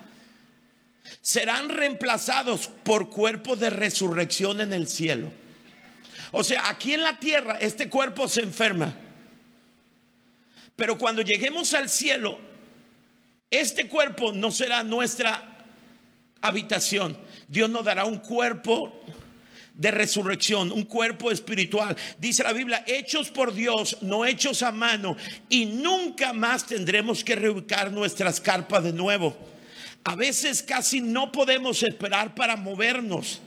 [1.22, 5.32] serán reemplazados por cuerpos de resurrección en el cielo.
[6.30, 8.94] O sea, aquí en la tierra este cuerpo se enferma.
[10.76, 12.38] Pero cuando lleguemos al cielo,
[13.50, 15.66] este cuerpo no será nuestra
[16.40, 17.18] habitación.
[17.50, 18.92] Dios nos dará un cuerpo
[19.74, 21.96] de resurrección, un cuerpo espiritual.
[22.18, 25.16] Dice la Biblia, hechos por Dios, no hechos a mano,
[25.48, 29.36] y nunca más tendremos que reubicar nuestras carpas de nuevo.
[30.04, 33.40] A veces casi no podemos esperar para movernos,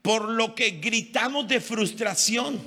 [0.00, 2.58] por lo que gritamos de frustración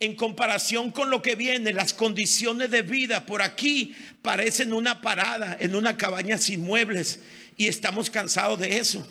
[0.00, 5.56] en comparación con lo que viene, las condiciones de vida por aquí parecen una parada
[5.60, 7.20] en una cabaña sin muebles
[7.56, 9.06] y estamos cansados de eso.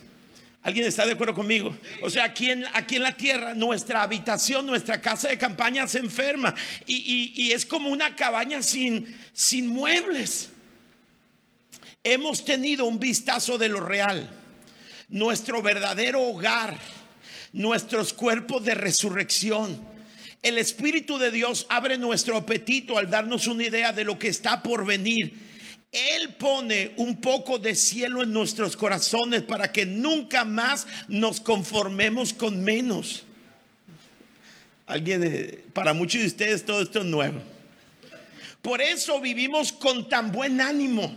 [0.65, 1.77] ¿Alguien está de acuerdo conmigo?
[2.01, 5.99] O sea, aquí en, aquí en la tierra, nuestra habitación, nuestra casa de campaña se
[5.99, 6.55] enferma
[6.87, 10.49] y, y es como una cabaña sin, sin muebles.
[12.03, 14.27] Hemos tenido un vistazo de lo real,
[15.07, 16.79] nuestro verdadero hogar,
[17.53, 19.79] nuestros cuerpos de resurrección.
[20.41, 24.63] El Espíritu de Dios abre nuestro apetito al darnos una idea de lo que está
[24.63, 25.45] por venir
[25.91, 32.33] él pone un poco de cielo en nuestros corazones para que nunca más nos conformemos
[32.33, 33.23] con menos.
[34.87, 37.41] Alguien, eh, para muchos de ustedes todo esto es nuevo.
[38.61, 41.15] Por eso vivimos con tan buen ánimo.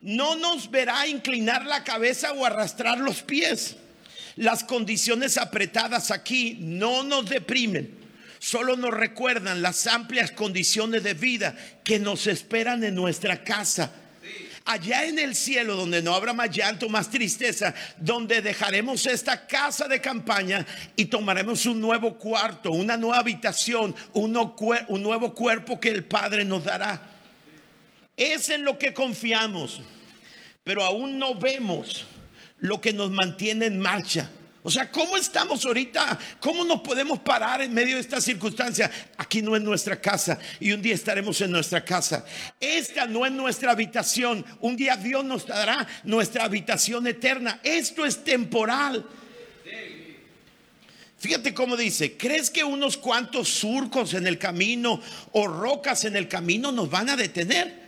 [0.00, 3.76] No nos verá inclinar la cabeza o arrastrar los pies.
[4.34, 8.01] Las condiciones apretadas aquí no nos deprimen
[8.42, 13.92] solo nos recuerdan las amplias condiciones de vida que nos esperan en nuestra casa.
[14.64, 19.86] Allá en el cielo, donde no habrá más llanto, más tristeza, donde dejaremos esta casa
[19.86, 26.04] de campaña y tomaremos un nuevo cuarto, una nueva habitación, un, nuevo cuerpo que el
[26.04, 27.00] Padre nos dará.
[28.16, 29.80] Es en lo que confiamos,
[30.64, 32.06] pero aún no vemos
[32.58, 34.30] lo que nos mantiene en marcha.
[34.64, 36.16] O sea, ¿cómo estamos ahorita?
[36.38, 38.88] ¿Cómo nos podemos parar en medio de esta circunstancia?
[39.16, 42.24] Aquí no es nuestra casa y un día estaremos en nuestra casa.
[42.60, 44.44] Esta no es nuestra habitación.
[44.60, 47.58] Un día Dios nos dará nuestra habitación eterna.
[47.64, 49.04] Esto es temporal.
[51.18, 55.00] Fíjate cómo dice, ¿crees que unos cuantos surcos en el camino
[55.32, 57.81] o rocas en el camino nos van a detener?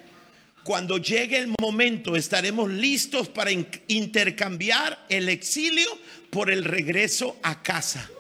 [0.65, 5.87] Cuando llegue el momento estaremos listos para intercambiar el exilio
[6.31, 8.11] por el regreso a casa.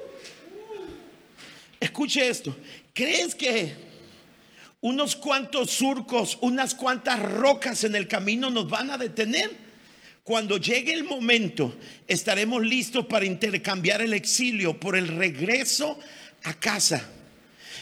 [1.80, 2.54] Escuche esto.
[2.92, 3.72] ¿Crees que
[4.82, 9.50] unos cuantos surcos, unas cuantas rocas en el camino nos van a detener?
[10.22, 11.74] Cuando llegue el momento,
[12.06, 15.98] estaremos listos para intercambiar el exilio por el regreso
[16.42, 17.08] a casa.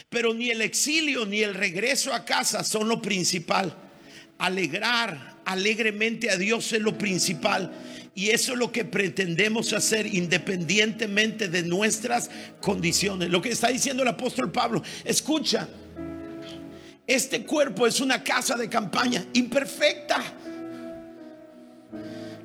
[0.09, 3.82] Pero ni el exilio ni el regreso a casa son lo principal
[4.43, 7.71] alegrar alegremente a Dios es lo principal.
[8.13, 12.29] Y eso es lo que pretendemos hacer independientemente de nuestras
[12.61, 13.29] condiciones.
[13.29, 15.67] Lo que está diciendo el apóstol Pablo, escucha,
[17.07, 20.21] este cuerpo es una casa de campaña imperfecta.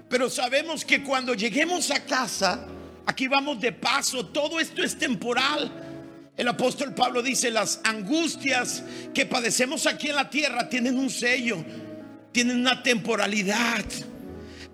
[0.09, 2.65] Pero sabemos que cuando lleguemos a casa,
[3.07, 5.71] aquí vamos de paso, todo esto es temporal.
[6.35, 11.63] El apóstol Pablo dice, las angustias que padecemos aquí en la tierra tienen un sello
[12.33, 13.85] tienen una temporalidad.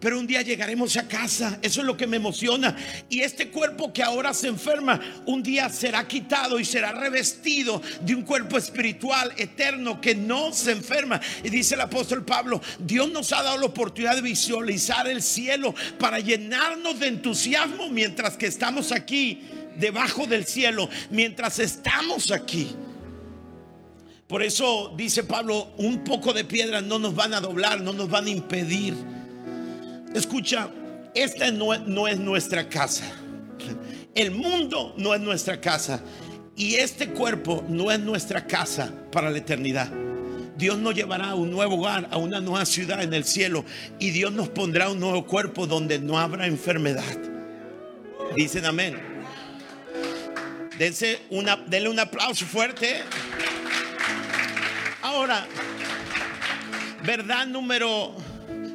[0.05, 1.59] Pero un día llegaremos a casa.
[1.63, 2.77] Eso es lo que me emociona.
[3.09, 8.15] Y este cuerpo que ahora se enferma, un día será quitado y será revestido de
[8.15, 11.23] un cuerpo espiritual eterno que no se enferma.
[11.43, 15.75] Y dice el apóstol Pablo, Dios nos ha dado la oportunidad de visualizar el cielo
[15.99, 19.41] para llenarnos de entusiasmo mientras que estamos aquí,
[19.79, 22.77] debajo del cielo, mientras estamos aquí.
[24.27, 28.09] Por eso dice Pablo, un poco de piedra no nos van a doblar, no nos
[28.09, 28.95] van a impedir.
[30.15, 30.71] Escucha,
[31.15, 33.05] esta no, no es nuestra casa.
[34.15, 36.03] El mundo no es nuestra casa.
[36.57, 39.91] Y este cuerpo no es nuestra casa para la eternidad.
[40.57, 43.65] Dios nos llevará a un nuevo hogar, a una nueva ciudad en el cielo.
[43.99, 47.19] Y Dios nos pondrá un nuevo cuerpo donde no habrá enfermedad.
[48.37, 48.97] Dicen amén.
[50.79, 53.03] Dense una, denle un aplauso fuerte.
[55.15, 55.47] Ahora,
[57.05, 58.17] verdad número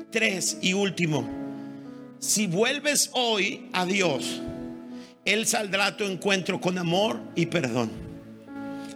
[0.09, 1.29] tres y último.
[2.19, 4.41] Si vuelves hoy a Dios,
[5.25, 7.91] Él saldrá a tu encuentro con amor y perdón.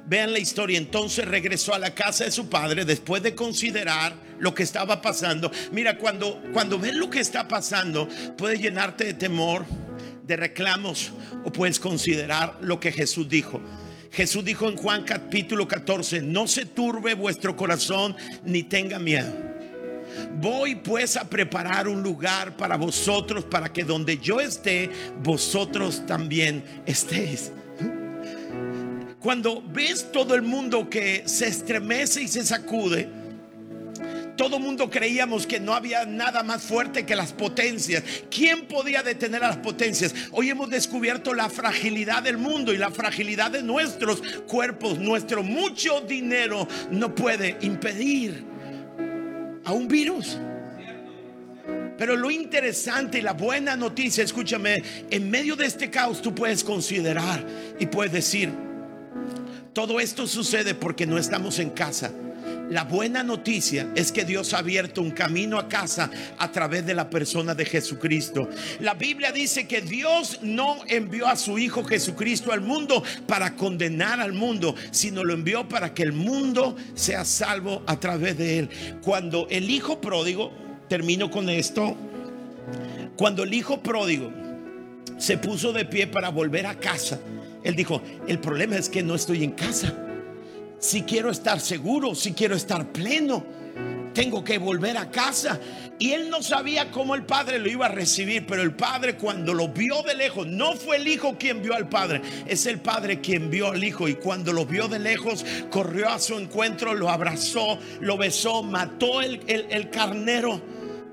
[0.05, 0.77] Vean la historia.
[0.77, 5.51] Entonces regresó a la casa de su padre después de considerar lo que estaba pasando.
[5.73, 9.65] Mira, cuando, cuando ves lo que está pasando, puede llenarte de temor,
[10.25, 11.11] de reclamos
[11.43, 13.59] o puedes considerar lo que Jesús dijo.
[14.14, 19.34] Jesús dijo en Juan capítulo 14, no se turbe vuestro corazón ni tenga miedo.
[20.39, 24.91] voy pues a preparar un lugar para vosotros, para que donde yo esté,
[25.24, 27.51] vosotros también estéis.
[29.20, 33.09] Cuando ves todo el mundo que se estremece y se sacude,
[34.36, 38.03] todo mundo creíamos que no había nada más fuerte que las potencias.
[38.31, 40.13] ¿Quién podía detener a las potencias?
[40.31, 44.97] Hoy hemos descubierto la fragilidad del mundo y la fragilidad de nuestros cuerpos.
[44.97, 48.43] Nuestro mucho dinero no puede impedir
[49.65, 50.39] a un virus.
[51.95, 54.81] Pero lo interesante y la buena noticia, escúchame,
[55.11, 57.45] en medio de este caos tú puedes considerar
[57.79, 58.51] y puedes decir,
[59.73, 62.11] todo esto sucede porque no estamos en casa
[62.70, 66.93] la buena noticia es que Dios ha abierto un camino a casa a través de
[66.93, 68.49] la persona de Jesucristo.
[68.80, 74.22] La Biblia dice que Dios no envió a su Hijo Jesucristo al mundo para condenar
[74.22, 78.70] al mundo, sino lo envió para que el mundo sea salvo a través de él.
[79.01, 80.51] Cuando el Hijo pródigo,
[80.88, 81.95] termino con esto,
[83.18, 84.32] cuando el Hijo pródigo
[85.18, 87.20] se puso de pie para volver a casa,
[87.64, 89.93] él dijo, el problema es que no estoy en casa
[90.84, 93.41] si quiero estar seguro, si quiero estar pleno,
[94.13, 95.57] tengo que volver a casa.
[95.97, 99.53] Y él no sabía cómo el padre lo iba a recibir, pero el padre cuando
[99.53, 103.21] lo vio de lejos, no fue el hijo quien vio al padre, es el padre
[103.21, 104.09] quien vio al hijo.
[104.09, 109.21] Y cuando lo vio de lejos, corrió a su encuentro, lo abrazó, lo besó, mató
[109.21, 110.61] el, el carnero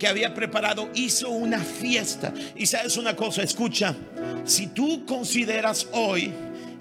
[0.00, 2.34] que había preparado, hizo una fiesta.
[2.56, 3.94] Y sabes una cosa, escucha,
[4.44, 6.32] si tú consideras hoy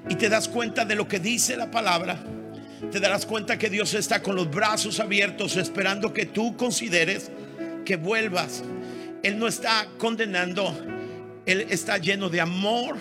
[0.10, 2.20] y te das cuenta de lo que dice la palabra,
[2.92, 7.32] te darás cuenta que Dios está con los brazos abiertos esperando que tú consideres
[7.86, 8.64] que vuelvas.
[9.24, 10.74] Él no está condenando,
[11.46, 12.98] Él está lleno de amor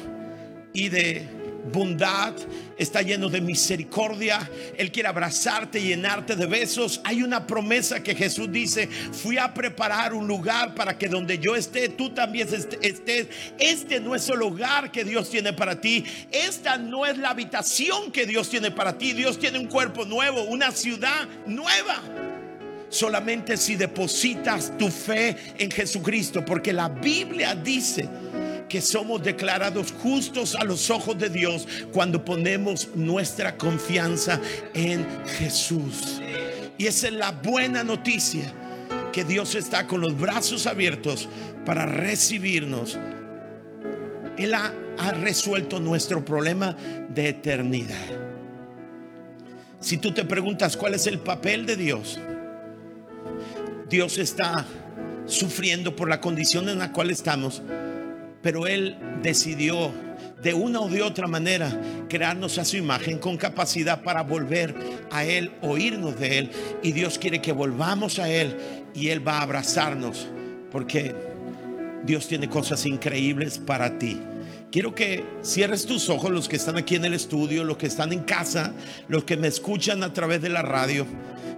[0.73, 1.38] y de
[1.73, 2.35] bondad,
[2.77, 4.49] está lleno de misericordia.
[4.77, 7.01] Él quiere abrazarte, llenarte de besos.
[7.05, 11.57] Hay una promesa que Jesús dice, fui a preparar un lugar para que donde yo
[11.57, 13.29] esté, tú también estés.
[13.59, 16.05] Este no es el hogar que Dios tiene para ti.
[16.31, 19.13] Esta no es la habitación que Dios tiene para ti.
[19.13, 22.03] Dios tiene un cuerpo nuevo, una ciudad nueva
[22.91, 28.09] solamente si depositas tu fe en Jesucristo, porque la Biblia dice
[28.69, 34.41] que somos declarados justos a los ojos de Dios cuando ponemos nuestra confianza
[34.75, 35.07] en
[35.39, 36.21] Jesús.
[36.77, 38.53] Y esa es la buena noticia,
[39.13, 41.29] que Dios está con los brazos abiertos
[41.65, 42.99] para recibirnos.
[44.37, 46.77] Él ha, ha resuelto nuestro problema
[47.09, 48.07] de eternidad.
[49.81, 52.21] Si tú te preguntas cuál es el papel de Dios,
[53.89, 54.67] Dios está
[55.27, 57.63] sufriendo por la condición en la cual estamos
[58.43, 59.93] pero Él decidió
[60.43, 61.71] de una o de otra manera
[62.09, 64.75] crearnos a su imagen con capacidad para volver
[65.11, 66.51] a Él, oírnos de Él.
[66.83, 68.57] Y Dios quiere que volvamos a Él
[68.95, 70.29] y Él va a abrazarnos
[70.71, 71.15] porque
[72.05, 74.21] Dios tiene cosas increíbles para ti.
[74.71, 78.13] Quiero que cierres tus ojos, los que están aquí en el estudio, los que están
[78.13, 78.75] en casa,
[79.09, 81.07] los que me escuchan a través de la radio.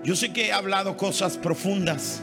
[0.05, 2.23] Yo sé que he hablado cosas profundas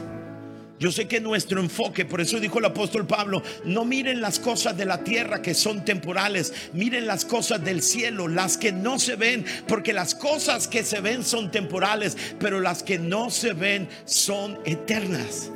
[0.78, 4.76] yo sé que nuestro enfoque, por eso dijo el apóstol Pablo, no miren las cosas
[4.76, 9.16] de la tierra que son temporales, miren las cosas del cielo, las que no se
[9.16, 13.88] ven, porque las cosas que se ven son temporales, pero las que no se ven
[14.04, 15.50] son eternas.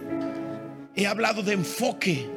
[0.97, 2.29] He hablado de enfoque,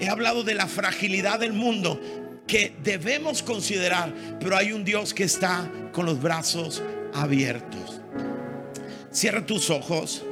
[0.00, 2.00] he hablado de la fragilidad del mundo
[2.48, 6.82] que debemos considerar, pero hay un Dios que está con los brazos
[7.14, 8.00] abiertos.
[9.12, 10.24] Cierra tus ojos.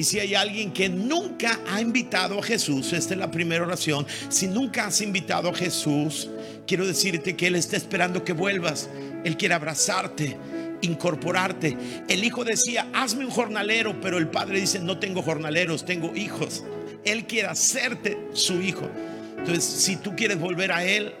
[0.00, 4.06] Y si hay alguien que nunca ha invitado a Jesús, esta es la primera oración,
[4.30, 6.30] si nunca has invitado a Jesús,
[6.66, 8.88] quiero decirte que Él está esperando que vuelvas.
[9.26, 10.38] Él quiere abrazarte,
[10.80, 11.76] incorporarte.
[12.08, 16.64] El hijo decía, hazme un jornalero, pero el padre dice, no tengo jornaleros, tengo hijos.
[17.04, 18.88] Él quiere hacerte su hijo.
[19.36, 21.12] Entonces, si tú quieres volver a Él,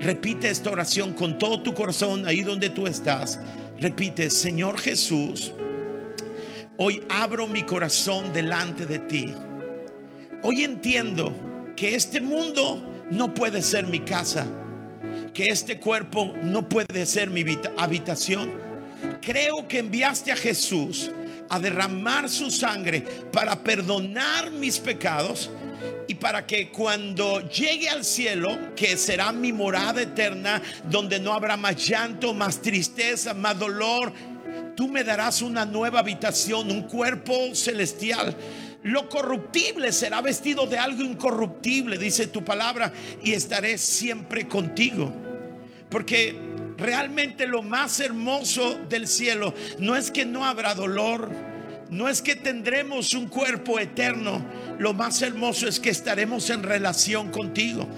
[0.00, 3.38] repite esta oración con todo tu corazón, ahí donde tú estás.
[3.78, 5.52] Repite, Señor Jesús,
[6.80, 9.34] Hoy abro mi corazón delante de ti.
[10.44, 11.34] Hoy entiendo
[11.74, 14.46] que este mundo no puede ser mi casa,
[15.34, 17.44] que este cuerpo no puede ser mi
[17.76, 18.52] habitación.
[19.20, 21.10] Creo que enviaste a Jesús
[21.48, 23.00] a derramar su sangre
[23.32, 25.50] para perdonar mis pecados
[26.06, 31.56] y para que cuando llegue al cielo, que será mi morada eterna, donde no habrá
[31.56, 34.12] más llanto, más tristeza, más dolor,
[34.78, 38.32] tú me darás una nueva habitación, un cuerpo celestial.
[38.84, 42.92] Lo corruptible será vestido de algo incorruptible, dice tu palabra,
[43.24, 45.12] y estaré siempre contigo.
[45.90, 46.38] Porque
[46.76, 51.28] realmente lo más hermoso del cielo no es que no habrá dolor,
[51.90, 54.46] no es que tendremos un cuerpo eterno,
[54.78, 57.88] lo más hermoso es que estaremos en relación contigo.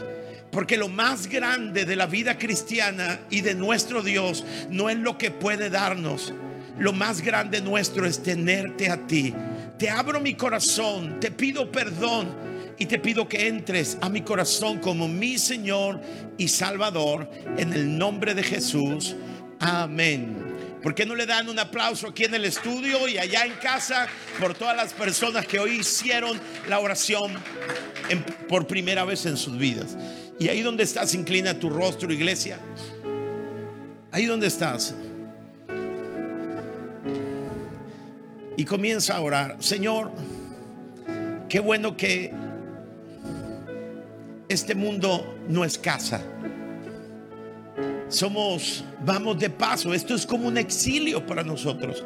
[0.50, 5.16] Porque lo más grande de la vida cristiana y de nuestro Dios no es lo
[5.16, 6.34] que puede darnos.
[6.78, 9.34] Lo más grande nuestro es tenerte a ti.
[9.78, 12.28] Te abro mi corazón, te pido perdón
[12.78, 16.00] y te pido que entres a mi corazón como mi Señor
[16.38, 19.14] y Salvador en el nombre de Jesús.
[19.60, 20.49] Amén.
[20.82, 24.06] ¿Por qué no le dan un aplauso aquí en el estudio y allá en casa
[24.38, 27.32] por todas las personas que hoy hicieron la oración
[28.48, 29.96] por primera vez en sus vidas?
[30.38, 32.58] Y ahí donde estás, inclina tu rostro, iglesia.
[34.10, 34.94] Ahí donde estás.
[38.56, 39.56] Y comienza a orar.
[39.60, 40.10] Señor,
[41.48, 42.32] qué bueno que
[44.48, 46.22] este mundo no es casa.
[48.10, 49.94] Somos, vamos de paso.
[49.94, 52.04] Esto es como un exilio para nosotros.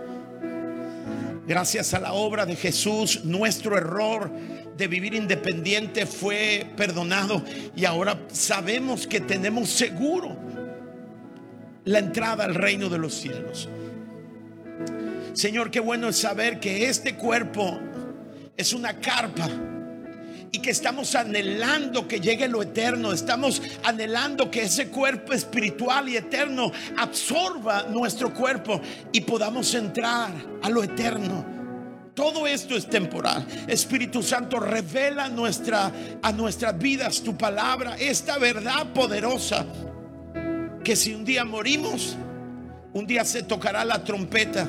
[1.46, 4.30] Gracias a la obra de Jesús, nuestro error
[4.76, 7.42] de vivir independiente fue perdonado
[7.74, 10.36] y ahora sabemos que tenemos seguro
[11.84, 13.68] la entrada al reino de los cielos.
[15.32, 17.78] Señor, qué bueno es saber que este cuerpo
[18.56, 19.48] es una carpa
[20.54, 26.16] y que estamos anhelando que llegue lo eterno, estamos anhelando que ese cuerpo espiritual y
[26.16, 28.80] eterno absorba nuestro cuerpo
[29.10, 30.30] y podamos entrar
[30.62, 31.44] a lo eterno.
[32.14, 33.44] Todo esto es temporal.
[33.66, 35.90] Espíritu Santo, revela nuestra,
[36.22, 39.66] a nuestras vidas tu palabra, esta verdad poderosa,
[40.84, 42.14] que si un día morimos,
[42.92, 44.68] un día se tocará la trompeta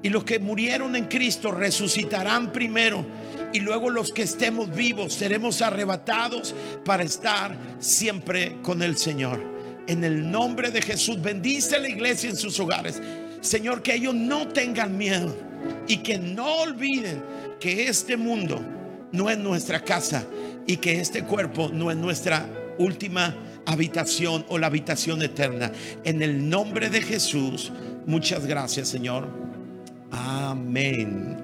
[0.00, 3.04] y los que murieron en Cristo resucitarán primero
[3.54, 6.52] y luego los que estemos vivos seremos arrebatados
[6.84, 9.40] para estar siempre con el Señor.
[9.86, 13.00] En el nombre de Jesús, bendice a la iglesia en sus hogares.
[13.40, 15.36] Señor, que ellos no tengan miedo
[15.86, 17.22] y que no olviden
[17.60, 18.60] que este mundo
[19.12, 20.26] no es nuestra casa
[20.66, 22.48] y que este cuerpo no es nuestra
[22.78, 23.36] última
[23.66, 25.70] habitación o la habitación eterna.
[26.02, 27.70] En el nombre de Jesús,
[28.04, 29.28] muchas gracias Señor.
[30.10, 31.43] Amén.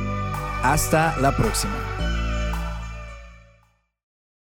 [0.63, 2.00] Hasta la próxima.